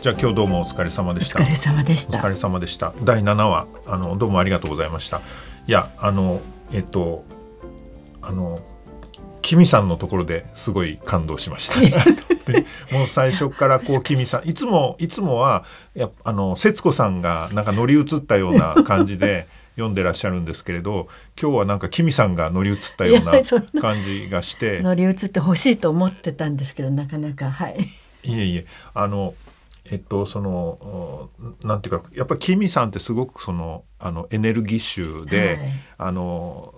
[0.00, 1.42] じゃあ今日どうもお疲れ様でした。
[1.42, 2.16] お疲れ様でした。
[2.16, 2.94] お疲れ様でした。
[3.04, 5.20] 第7話あのどうもありがとうございました。
[5.66, 6.40] いやあの
[6.72, 7.22] えっと
[8.22, 8.60] あの
[9.42, 11.80] キミさんのところですごい感動しました。
[12.50, 21.08] でもう最初からこうキミさんいつもいつもはやあの節子さんがなんか乗り移ったような 感じで読んでらっしゃるんですけれど
[21.38, 23.32] 今日はなんかキミさんが乗り移ったような
[23.82, 24.80] 感じがして。
[24.80, 27.76] 乗り移ってほしいと思ってたんですけどなかなかはい。
[28.24, 29.34] いえいえあの
[29.84, 31.30] えっとその
[31.62, 35.58] なんていうかやっぱりキミさんってすごくそのあのエネルギッシュで、はい、
[35.98, 36.74] あの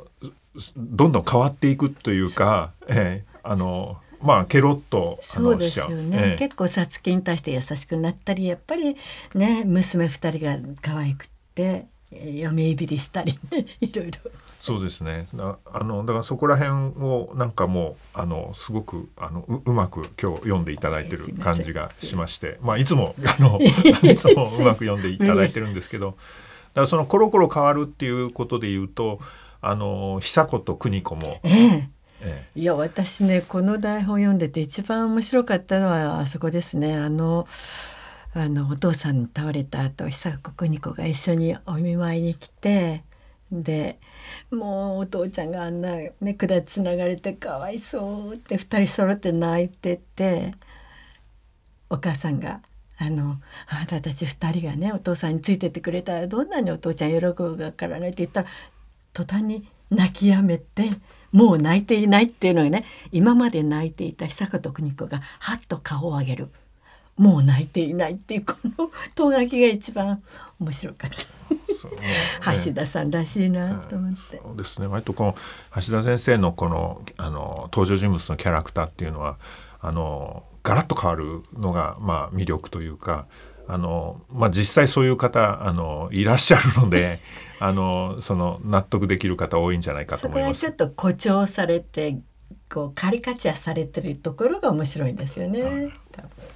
[0.77, 8.96] どんどん変わっていくというか、えー、あのまあケロッとそうですよね、えー、結構さつきに対して優しくなったりやっぱり
[9.34, 11.87] ね娘二人が可愛くって
[12.34, 14.19] 嫁いびりしたり、ね、 いろいろ。
[14.61, 15.27] そうですね。
[15.34, 23.59] だあのだからそこら辺をなんかもうあのすごくあのううまく今日読んでいただいてる感じがしましてまあいつもあの
[24.09, 26.19] いつもうまく読んでいただいてるんですけどだか
[26.82, 29.19] らそのコロコロ変わるっていうことで言うと
[29.60, 31.41] あの久子と邦子も。
[31.43, 31.88] ええ。
[32.24, 36.97] ええ、いや私ねこの台本読んでて一番面白かったのはあそこですね。
[36.97, 37.49] あの
[38.35, 43.05] あのお父さん倒れた後久子邦子が一緒にお見舞いに来て
[43.51, 43.99] で
[44.51, 48.01] もうお父ちゃんがあんなね管つながれてかわいそ
[48.33, 50.53] うって2人揃って泣いてて
[51.91, 52.63] お母さんが
[52.97, 53.37] あの
[53.69, 58.49] あなたたち2人がねお父さんについてってくれたらどんなにお父ちゃん喜ぶかからないって言ったら
[59.13, 60.85] 途端に泣きやめて
[61.33, 66.49] もう泣いていないっていうのがね今まで泣いていた久子と邦子がはっと顔を上げる。
[67.16, 70.22] もう泣いていないっていうこの遠書きが一番
[70.59, 71.16] 面白かった。
[72.65, 75.34] 橋田さんらしいなと思って、そうですね割とこの
[75.75, 79.38] 橋田先生のこのあの登場人物のキャラクターっていうのは
[79.81, 83.26] あのガラッと変わるのがまあ魅力というか
[83.66, 87.19] あの、まあ、実際そういう方あのいらっしゃるので
[87.59, 90.60] あのその納得できる方多いんじゃないかと思います。
[90.60, 92.19] そこはちょっと誇張されて
[92.70, 95.91] こうカリカチュアされてるところが面白いんですよね。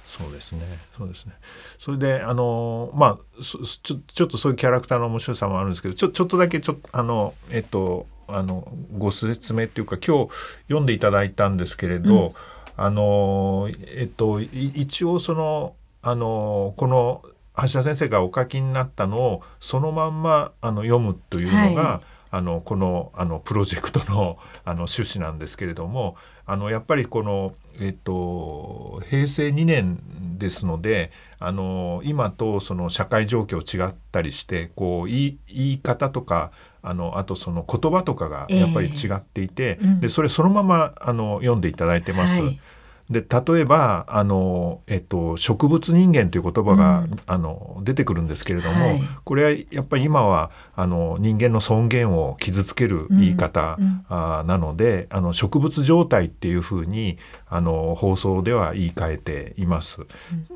[0.05, 0.61] そうですね。
[0.97, 1.33] そうですね。
[1.77, 10.29] それであのまあちょちょっとそういうキャラクターの面白さもあるんですけど、ちょちょっとだけちょっとあのえっとあのご説明っていうか今日
[10.67, 12.33] 読んでいただいたんですけれど、うん、
[12.75, 17.21] あのえっと一応そのあのこの
[17.57, 26.15] 橋田先生がお書きになったのをそのまんまあの読むというのが、はい、あのこのあのプロジェクトのあの趣旨なんですけれども
[26.45, 36.51] あのやっぱりこの、えっと、平成2年ですのであの今とその社会状況違ったりしてこう言い言い方とか
[36.81, 42.41] あのあとその言葉とかがやっぱり違っていて、えーうん、でそれそのままあの読んでいただいてます。
[42.41, 42.59] はい
[43.09, 60.01] で例えばあの、えっと、植物人間という言葉が、うん、あの出てくるんですけれども、はい、これはやっぱり今はあの人間の尊厳を傷つける言い方、うん、あなのであの植物状態っていうふうにあの放送では言い換えています。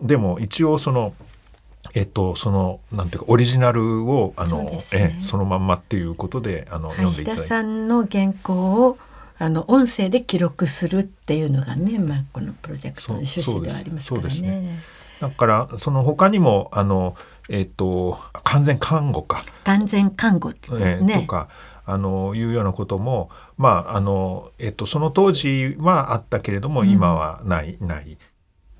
[0.01, 1.13] うん、でも一応その
[1.93, 7.47] えっと、そのなんていうかオリジナルをあのそ,、ね、えそのまんまっていうことであの読んでいただいて。
[7.47, 8.97] さんの原稿を
[9.41, 14.39] あの音声で記録するっていうのがね、まあ、このプロジェクトの趣旨ではありますからね。
[14.39, 14.79] ね。
[15.19, 17.15] だからその他にもあの、
[17.49, 19.43] えっ、ー、と完全看護か。
[19.63, 21.49] 完全看護ってね、えー、とか
[21.85, 28.19] あのいうようなこともまああの、えっ、ー、と、その当時はあったけれども、今はない、ない。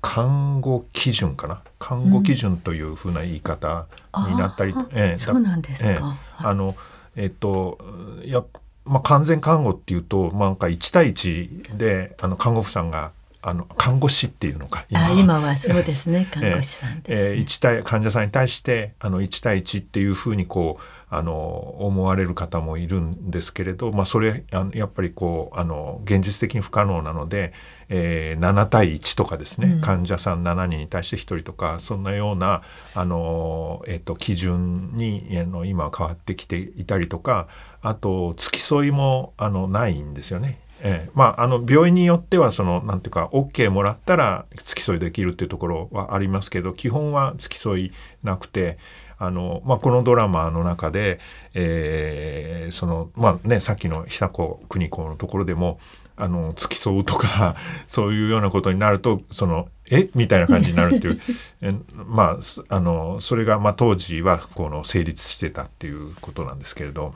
[0.00, 1.62] 看護基準かな？
[1.80, 3.88] 看護基準というふうな言い方
[4.28, 6.76] になったり、うん、えー、そうなんですか、えー、あの
[7.16, 7.78] えっ、と
[8.24, 8.44] や
[8.84, 13.12] まあ、完全看護っていうと、まあ、なんか1対1であの看護婦さんが
[13.44, 16.28] あの看護師っていうのか今今はそうですね。
[16.32, 20.82] 看護師さんです、ね、えー、1対患者さんに対してあの1対1っていうふうにこう
[21.14, 27.52] あの思われる方もいるんですけれど、まあ、それあのやっぱりこうあの現実的に不可能なので、
[27.94, 32.62] えー、7対1とかですね、うん、患者さん7人に対して1人とかそんなような
[32.94, 37.48] あの、えーと、基準にあの今変わってきていたりとか
[37.82, 40.58] あと付き添いもあのないんですよね。
[40.80, 48.78] えー、まああの病院によってはそのなんていうか OK もらったら付き添いできるっていうところはありますけど基本は付き添いなくて
[49.18, 51.20] あの、まあ、このドラマの中で、
[51.54, 55.78] えー、そのまあねさっきの久子邦子のところでも
[56.22, 57.56] あの付き添うとか
[57.88, 60.08] そういうようなことになるとそのえ？
[60.14, 61.20] みたいな感じになるっていう。
[62.06, 62.38] ま
[62.68, 67.14] ああのそれが、まあ、当時はこの成立してたっていうことなんですけれど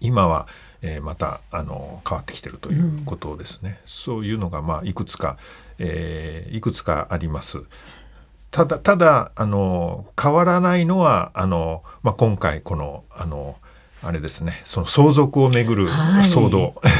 [0.00, 0.48] 今は、
[0.82, 5.38] えー、またあの変わってきてるということですね、うん、そういうのが、まあ、いくつか、
[5.78, 7.62] えー、いくつかあります。
[8.50, 13.56] ただただあの変わらないのはあの、まあ、今回このあの
[14.02, 16.92] あれですねその相続をめぐる騒動、はい、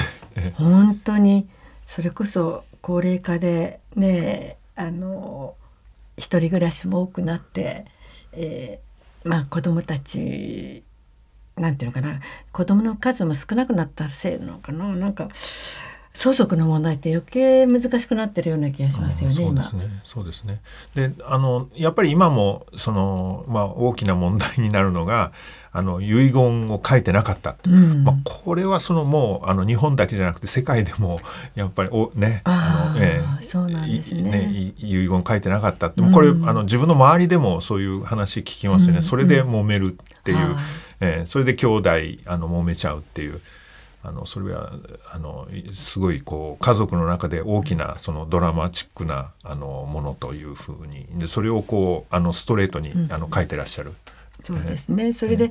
[0.55, 1.49] 本当に
[1.87, 5.55] それこそ高齢化でねあの
[6.17, 7.85] 一人暮らしも多くなって、
[8.33, 10.83] えー、まあ子供たち
[11.56, 12.21] なんていうのかな
[12.53, 15.29] 子供の数も少なくなったせいなのかななんか
[16.17, 19.35] 相続の問題って余計難しくなってるような気がしますよね。
[19.35, 20.01] そうですね。
[20.03, 20.61] そうですね。
[20.95, 25.33] で、あのやっぱり今もそのまあ大きな問題になるのが。
[25.73, 31.19] あの遺言を書いてなかった、うん、まあ、これはそのもうあの日本だけじゃなくて世界でも
[31.55, 34.23] やっぱりおねあの、えー、そうなんですね。
[34.23, 35.89] ね遺言書いてなかった。
[35.89, 40.57] ってこれ、うん、あの自分の周りでもそういう話聞きますよね、うん、それで揉めるっていう、
[41.01, 41.91] えー、それで兄弟
[42.25, 43.43] あの揉めちゃうっていう。
[44.06, 44.73] あのそれは
[45.12, 53.94] あのすごいこう家族の中で大きなそのドラマチックなあのものというふうにでそれをこうあのストレートにあの書いてらっしゃる。
[54.44, 55.12] そうですね。
[55.12, 55.50] それで、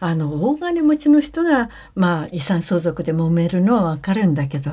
[0.00, 4.72] あの大金持ちの人がまあ遺産相続で揉めるのはわかるんだけど、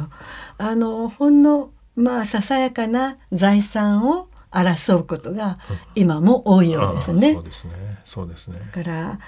[0.58, 5.60] あのほんのまあささやかな財産を争うことが
[5.94, 7.34] 今も多いようですね。
[7.34, 7.74] そうですね。
[8.06, 8.60] そうですね。
[8.74, 9.20] だから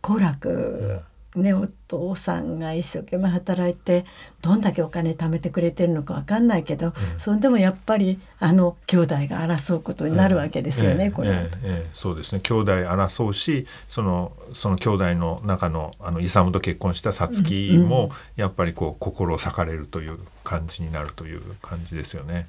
[0.00, 1.02] 好楽
[1.34, 4.04] ね、お父さんが一生懸命働いて
[4.42, 22.46] どんだけお金貯めてくれてるのか分かんないけど、うん、それでもやっぱりあの兄弟が争うことになるわけですよね、えー、これ、えーえー、そうですね兄弟争うしそのその兄弟の中のあの勇と結婚した皐月も、やっぱりこう心を裂かれるという感じになるという感じですよね。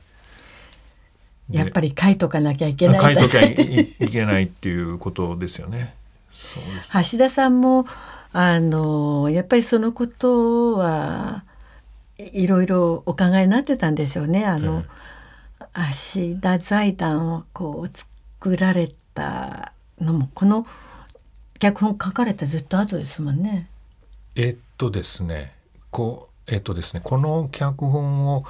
[1.50, 3.16] やっぱり書いとかなきゃいけない。
[3.16, 5.94] 書いときゃいけないっていうことですよね。
[7.12, 7.86] 橋田さんも
[8.34, 11.44] あのやっぱりそのことは
[12.18, 14.46] いろいろお考えになってたんでしょうね。
[14.46, 14.84] あの、
[15.74, 20.66] 芦田財団をこう作られたのもこの
[21.60, 23.70] 脚本書かれたずっと後ですもんね。
[24.36, 25.54] えっとですね
[25.92, 28.46] こえっとですねこの脚本を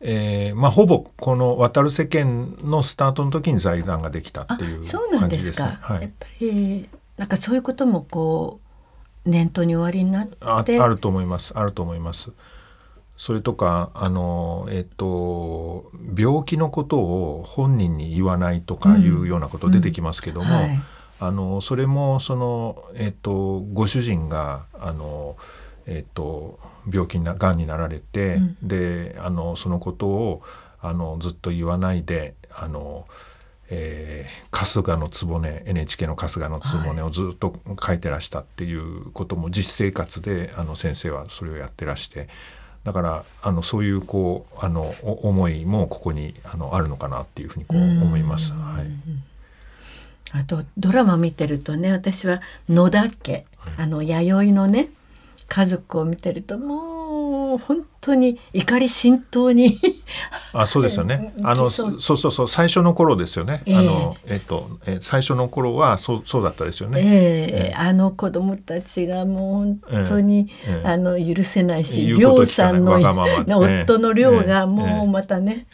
[0.00, 4.98] えー、まあほぼこの「渡る世間」のスタートの時に財団ができたっていう感じですね。
[4.98, 8.60] そうなんですか、はい、やっぱりなんかそういうこともこ
[9.24, 12.32] 念頭におありになってああると思いますあると思います。
[13.16, 20.80] それとかあの、えっと、病気のことを本人に言わないとかいうようなこと出てきますけども、うんうんはい、
[21.20, 25.36] あのそれもその、えっと、ご主人があの、
[25.86, 26.58] えっと、
[26.90, 30.42] 病気ながんになられて、うん、であのそのことを
[30.80, 33.06] あのずっと言わないであの。
[33.74, 42.28] えー、春日の局 NHK の春日の局をずっと書いてらしたっていうことも実生活であの先生はそれをやってらして
[42.84, 48.52] だからあのそういうこうあの思いもここにあのあるのかなっていうふうにこう思います。
[48.52, 48.90] はい、
[50.32, 53.46] あとドラマ見てるとね私は野田家、
[53.78, 54.90] あの弥生のね
[55.48, 57.01] 家族を見てるともう
[57.58, 59.78] 本当に怒り心頭に
[60.52, 61.34] あそうですよね。
[61.42, 62.00] あのそう。
[62.00, 73.00] そうそう最初の頃ですよね、えー、あのえっ、ー、と、えー、最初の頃はそうそうだったですよね、えー、えー、あの子供たちがもう本当に、えー、あの許せないし亮さんの、
[73.58, 75.66] 夫の亮がもうまたね、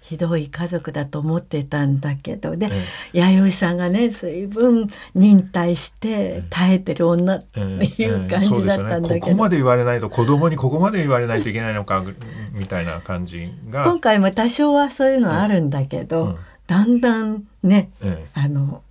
[0.00, 2.70] ひどい家族だと思ってたんだけどで、
[3.12, 12.04] 弥生さんがね随分忍耐して耐えてる女っていう感じだったんだけど、ここまで言われないと子供にここまで言われないといけないのか
[12.52, 13.84] みたいな感じが。
[13.84, 17.90] 今回も多少はそういうのはあるんだけど、うん、だんだんね、
[18.34, 18.82] あの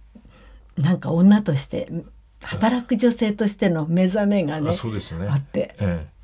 [0.78, 1.90] なんか女として
[2.42, 5.28] 働く女性としての目覚めがねあそうですね。
[5.30, 5.76] あって。
[5.80, 6.22] ええ。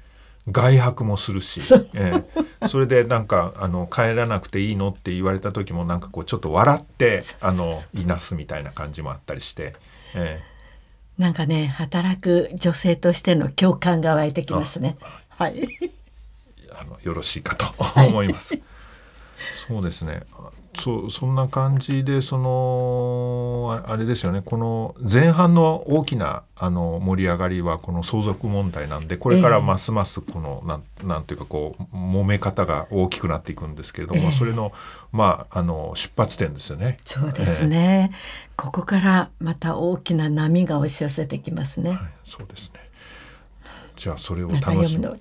[0.50, 1.60] 外泊もするし、
[1.94, 2.24] え
[2.62, 9.75] え、それでなんかあの帰らなくていいのって言われた時もなんかこうちょっと笑ってあのいなすみたいな感じもあったりして、
[10.16, 14.96] ええ、なんかね働く女性としての共感が湧いてきますね。
[15.38, 15.67] はい。
[16.79, 18.58] あのよろしいかと思います。
[19.67, 20.22] そうですね。
[20.75, 24.41] そそんな感じでそのあれですよね。
[24.44, 34.72] この前半の大きなあの盛り上がりはこの相続問題なんでこれからますますこの、えー、なんなんていうかこう揉め方が大きくなっていくんですけれども、えー、それの
[35.12, 37.00] まああの出発点ですよね。
[37.06, 38.17] そうですね、えー、
[38.56, 41.91] ここからまた大きな波が押し寄せてきますね。
[41.91, 42.88] はい、そうですね
[43.98, 45.20] じゃあそれを楽しむ。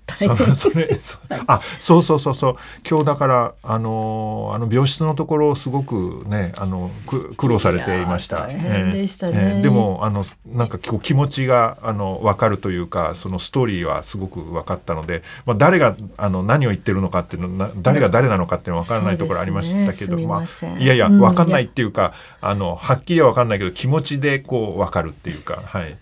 [0.54, 2.56] それそれあそうそうそうそう。
[2.88, 8.46] 今日だからあのあの病室のところすごくねあのく苦労されていました。
[8.46, 9.32] でしたね。
[9.34, 25.96] えーでもあのなんかこう気持ちがあの分かるというかそのストーリーはすごく分かったので、まあ、誰があの何を言ってるのかっていうのな誰が誰なのかっていうのは分からないところありましたけど、ねまあいやいやうん分かんないっていうか、あのはっきりは分かんないけど気持ちでこう分かるっていうかはい。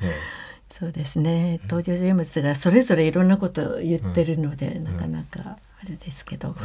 [0.00, 0.14] え
[0.78, 1.60] そうですね。
[1.64, 5.40] 登場人物がそれぞれいろんなことを言ってるので、なかなか
[5.82, 6.56] あれですけど、やっ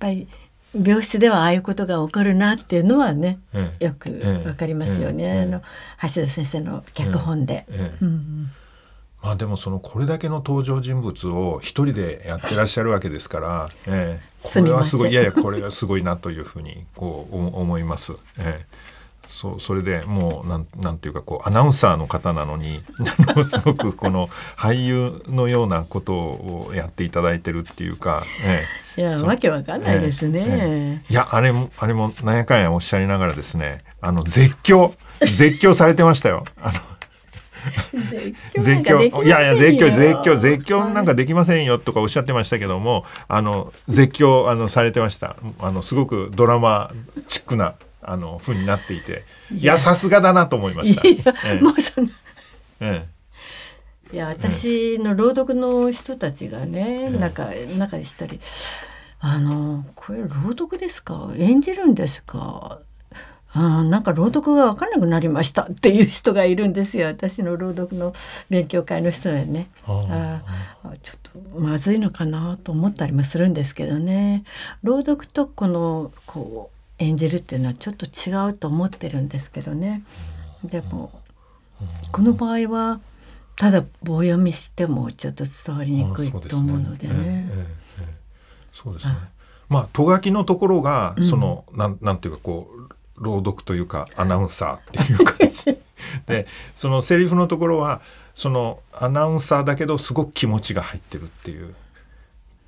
[0.00, 0.26] ぱり
[0.74, 5.62] 病室ではああいうことが起こるなっていうのはね、ええよくわかりますよね、ええあの
[6.02, 7.66] 橋田先生の脚本で。
[9.22, 18.14] まあでもそのこれだけの登場人物を一人でやってらっしゃるわけですから、ええ、これはすごいいやいやこれがすごいなというふうにこう思思います。
[18.38, 18.99] ええ
[19.30, 22.82] そうそれでもうなんなんていうかこうアナウンサーの方なのに
[23.44, 28.64] すごくこの俳優のようなことをやっていただいてるっていうか、え
[28.96, 30.40] えいやわけわかんないですね。
[30.40, 36.44] えええいやあれもあれもなんやかんやおっしゃりながらですねあの絶叫絶叫されてましたよ。
[36.60, 36.80] あの
[37.92, 46.92] 絶叫いやいや絶叫絶叫絶叫なんかできませんよとかおっしゃってましたけどもあの絶叫あのされてましたあのすごくドラマ
[47.26, 49.78] チックなあの風になっていていや。
[49.78, 51.06] さすがだなと思いました。
[51.06, 51.60] いや、ええ。
[51.60, 52.10] もうそんな。
[52.80, 53.06] え
[54.12, 58.40] いや私の朗読の人たちがね、えなんか中でしたり
[59.20, 61.30] 「あのこれ朗読ですか？
[61.36, 62.80] 演じるんですか？
[63.52, 67.06] あなんか朗読が分からなくなりました」っていう人がいるんですよ。
[67.06, 68.12] 私の朗読の
[68.48, 69.68] 勉強会の人でね。
[69.86, 70.42] あ。
[70.82, 71.18] ああちょっ
[71.52, 74.42] とまずいのかなと思ったりもするんですけどね。
[74.82, 80.02] 朗読とこのこう演じるっていうのはちょっと違うと思ってるんですけどね
[80.62, 81.10] でも
[82.12, 83.00] この場合は
[83.56, 87.46] ただ棒読みしてもちょっと伝わりにくいと思うのでね。
[88.72, 89.14] そうですね。
[89.68, 95.78] まあとがきのところがその、なんなんていうかこう朗読というかアナウンサーっていう感じ
[96.26, 98.00] でそのセリフのところは
[98.34, 101.74] そのアナウンサーだけどすごく気持ちが入ってるっていう。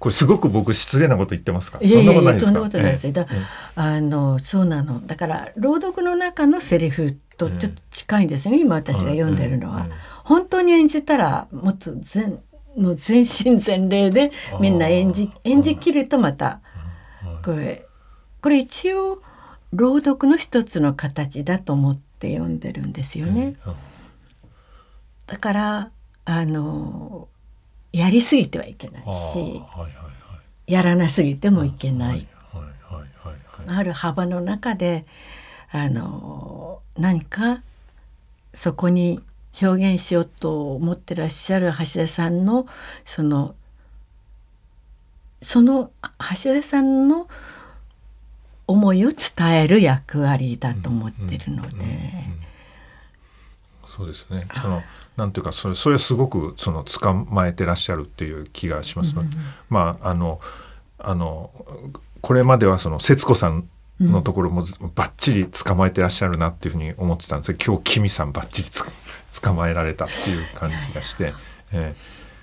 [0.02, 1.78] これすごく僕失礼なこと言ってますか？
[1.80, 3.12] いやいやいやそんなことないですよ。
[3.12, 3.36] だええ。
[3.76, 5.06] あのそうなの。
[5.06, 9.86] だから朗読の中のセリフとちょっと近いんですよね、今私が読んでるのは。
[10.24, 12.40] 本当に演じたらもっと全
[12.76, 16.60] もう全身全霊でみんな演じ演じきるとまた
[17.44, 17.86] これ
[18.40, 19.22] これ一応
[19.72, 23.54] 朗読の一つの形だと思って読んでるんですよね。
[23.64, 23.72] ええ
[25.28, 25.90] だから
[26.24, 27.28] あの
[27.92, 29.88] やりすぎてはいけないしはいはいは
[30.66, 32.26] いやらなすぎてもいけない。
[33.66, 35.04] ある幅の中で
[35.70, 37.62] あの何か
[38.54, 39.20] そこに
[39.60, 42.66] 表現しようと思ってらっしゃる橋田さんの
[43.04, 43.54] その
[45.42, 45.90] その
[46.42, 47.28] 橋田さんの
[48.66, 51.76] 思いを伝える役割だと思ってるので、
[53.94, 54.46] そうですね。
[54.54, 54.82] その
[55.18, 59.14] なんていうかそれそれはすごくその捕まえてらっしゃるっていう気がします。
[59.14, 59.36] ので、
[59.68, 60.40] まああの
[60.98, 61.50] あの
[62.22, 63.68] これまではその節子さん
[64.00, 68.82] のところもずバッチリ捕まえてらっしゃるなっていうふうに思ってたんですけど、今日キミさんバッチリつ
[69.42, 71.34] 捕まえられたっていう感じがして。
[71.72, 71.94] え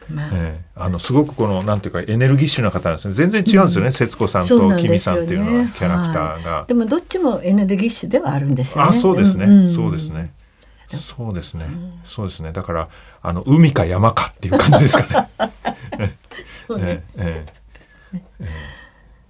[0.07, 0.27] まあ。
[0.27, 0.61] ええ。
[0.61, 3.15] えあのすごくこのなんていうかエネルギッシュな方なんですね。
[3.15, 6.67] 全然違うんですよね、節子さんそうとキミなんですよさんっていうのはねキャラクターが、はい。
[6.67, 8.89] でもどっちもエネルギッシュではあるんですよね。
[8.91, 9.67] あそうですね、んん。
[9.67, 10.31] そうですね
[10.97, 11.67] そうですね、
[12.05, 12.51] そうですね。
[12.51, 12.89] だから
[13.21, 15.29] あの海か山かっていう感じですか
[15.97, 16.15] ね。
[16.79, 17.45] ええ。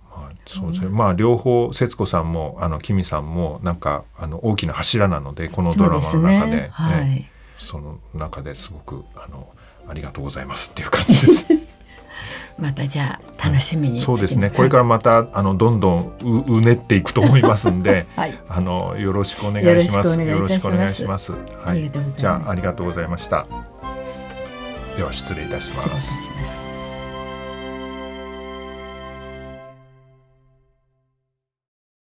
[0.10, 6.52] まあそうですねまあ両方節子さんもあのキミさんもなんかあの大きな柱なのでこのドラマの中で。
[6.52, 7.40] ねはいええ。
[7.60, 9.48] その中ですごくあの
[9.88, 11.48] ありがとうございますっていう感じです。
[12.60, 14.50] またじゃあ楽しみに、そうですね。
[14.50, 20.22] これからまたあのどんどんううねっていくと思いますんで、 はいあのよろしくお願いします。
[20.22, 21.34] よろしくお願いします。
[21.66, 23.48] ありがとうございますじゃあありがとうございました。
[24.98, 25.62] では失礼いた。
[25.62, 26.69] します。